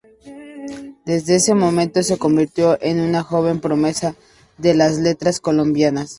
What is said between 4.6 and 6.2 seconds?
las letras colombianas.